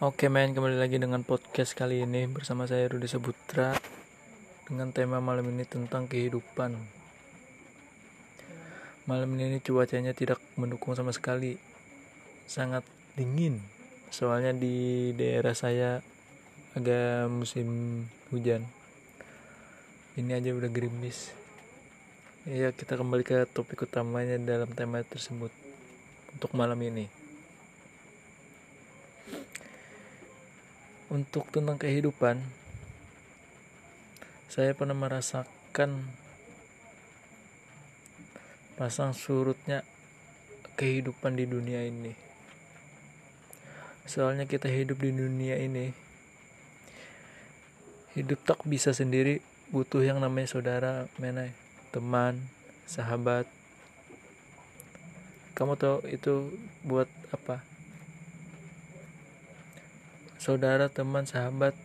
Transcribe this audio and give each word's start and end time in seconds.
Oke 0.00 0.32
men, 0.32 0.56
kembali 0.56 0.80
lagi 0.80 0.96
dengan 0.96 1.20
podcast 1.20 1.76
kali 1.76 2.08
ini 2.08 2.24
bersama 2.24 2.64
saya 2.64 2.88
Rudi 2.88 3.04
Sebutra 3.04 3.76
dengan 4.64 4.96
tema 4.96 5.20
malam 5.20 5.44
ini 5.52 5.68
tentang 5.68 6.08
kehidupan. 6.08 6.72
Malam 9.04 9.28
ini 9.36 9.60
cuacanya 9.60 10.16
tidak 10.16 10.40
mendukung 10.56 10.96
sama 10.96 11.12
sekali, 11.12 11.60
sangat 12.48 12.80
dingin. 13.12 13.60
Soalnya 14.08 14.56
di 14.56 15.12
daerah 15.12 15.52
saya 15.52 16.00
agak 16.72 17.28
musim 17.28 18.00
hujan. 18.32 18.64
Ini 20.16 20.32
aja 20.32 20.56
udah 20.56 20.72
gerimis. 20.72 21.28
Ya 22.48 22.72
kita 22.72 22.96
kembali 22.96 23.20
ke 23.20 23.44
topik 23.52 23.84
utamanya 23.84 24.40
dalam 24.40 24.72
tema 24.72 25.04
tersebut 25.04 25.52
untuk 26.32 26.56
malam 26.56 26.80
ini. 26.80 27.19
Untuk 31.10 31.50
tentang 31.50 31.74
kehidupan 31.74 32.38
saya 34.50 34.74
pernah 34.74 34.94
merasakan 34.94 36.10
pasang 38.74 39.14
surutnya 39.14 39.86
kehidupan 40.74 41.38
di 41.38 41.46
dunia 41.46 41.86
ini. 41.86 42.10
Soalnya 44.10 44.50
kita 44.50 44.66
hidup 44.66 44.98
di 44.98 45.14
dunia 45.14 45.54
ini 45.54 45.94
hidup 48.18 48.42
tak 48.42 48.66
bisa 48.66 48.90
sendiri 48.90 49.38
butuh 49.70 50.02
yang 50.02 50.18
namanya 50.18 50.50
saudara 50.50 51.06
menai 51.22 51.54
teman 51.94 52.42
sahabat. 52.90 53.46
Kamu 55.54 55.78
tahu 55.78 56.02
itu 56.10 56.50
buat 56.82 57.06
apa 57.30 57.69
saudara, 60.40 60.88
teman, 60.88 61.28
sahabat 61.28 61.76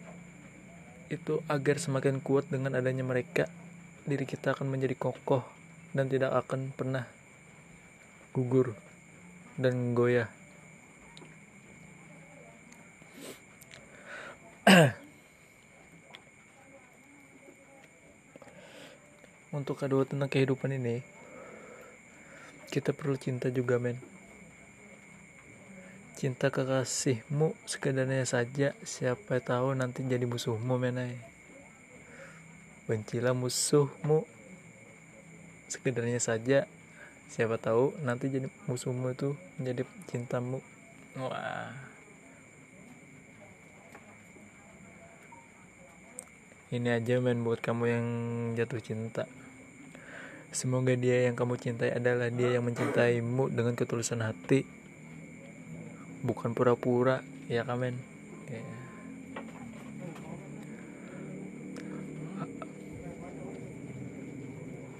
itu 1.12 1.44
agar 1.52 1.76
semakin 1.76 2.24
kuat 2.24 2.48
dengan 2.48 2.72
adanya 2.80 3.04
mereka, 3.04 3.52
diri 4.08 4.24
kita 4.24 4.56
akan 4.56 4.72
menjadi 4.72 4.96
kokoh 4.96 5.44
dan 5.92 6.08
tidak 6.08 6.32
akan 6.32 6.72
pernah 6.72 7.04
gugur 8.32 8.72
dan 9.60 9.92
goyah. 9.92 10.32
Untuk 19.52 19.84
kedua 19.84 20.08
tentang 20.08 20.32
kehidupan 20.32 20.72
ini, 20.80 21.04
kita 22.72 22.96
perlu 22.96 23.20
cinta 23.20 23.52
juga, 23.52 23.76
men. 23.84 24.15
Cinta 26.16 26.48
kekasihmu 26.48 27.52
sekedarnya 27.68 28.24
saja, 28.24 28.72
siapa 28.88 29.44
tahu 29.44 29.76
nanti 29.76 30.00
jadi 30.08 30.24
musuhmu 30.24 30.80
menai. 30.80 31.20
Bencilah 32.88 33.36
musuhmu 33.36 34.24
sekedarnya 35.68 36.24
saja, 36.24 36.72
siapa 37.28 37.60
tahu 37.60 37.92
nanti 38.08 38.32
jadi 38.32 38.48
musuhmu 38.64 39.12
itu 39.12 39.36
menjadi 39.60 39.84
cintamu. 40.08 40.64
Wah. 41.20 41.76
Ini 46.72 46.96
aja 46.96 47.20
men 47.20 47.44
buat 47.44 47.60
kamu 47.60 47.84
yang 47.92 48.06
jatuh 48.56 48.80
cinta. 48.80 49.28
Semoga 50.56 50.96
dia 50.96 51.28
yang 51.28 51.36
kamu 51.36 51.60
cintai 51.60 51.92
adalah 51.92 52.32
dia 52.32 52.56
yang 52.56 52.64
mencintaimu 52.64 53.52
dengan 53.52 53.76
ketulusan 53.76 54.24
hati 54.24 54.85
bukan 56.26 56.58
pura-pura 56.58 57.22
ya 57.46 57.62
kamen 57.62 57.94
ya. 58.50 58.62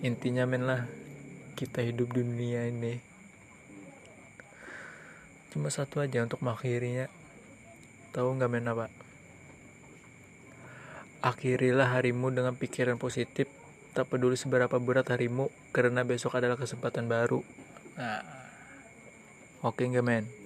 intinya 0.06 0.46
men 0.46 0.70
lah 0.70 0.86
kita 1.58 1.82
hidup 1.82 2.14
di 2.14 2.22
dunia 2.22 2.70
ini. 2.70 3.02
Cuma 5.50 5.74
satu 5.74 5.98
aja 5.98 6.22
untuk 6.22 6.46
mengakhirinya. 6.46 7.10
Tahu 8.14 8.38
nggak 8.38 8.52
men 8.54 8.70
apa? 8.70 8.86
Akhirilah 11.26 11.98
harimu 11.98 12.30
dengan 12.30 12.54
pikiran 12.54 13.02
positif. 13.02 13.50
Tak 13.98 14.14
peduli 14.14 14.38
seberapa 14.38 14.78
berat 14.78 15.10
harimu 15.10 15.50
karena 15.74 16.06
besok 16.06 16.38
adalah 16.38 16.60
kesempatan 16.60 17.10
baru. 17.10 17.42
Nah. 17.98 18.22
Oke 19.66 19.82
okay, 19.82 19.90
nggak 19.90 20.06
men 20.06 20.45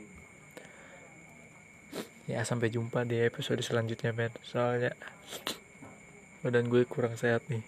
ya 2.29 2.45
sampai 2.45 2.69
jumpa 2.69 3.01
di 3.09 3.17
episode 3.25 3.65
selanjutnya 3.65 4.13
men 4.13 4.29
soalnya 4.45 4.93
badan 6.45 6.69
gue 6.69 6.85
kurang 6.85 7.17
sehat 7.17 7.41
nih. 7.49 7.65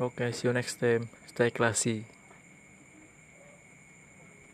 Oke 0.00 0.24
okay, 0.24 0.28
see 0.32 0.48
you 0.48 0.56
next 0.56 0.80
time. 0.80 1.12
Stay 1.28 1.52
classy 1.52 2.17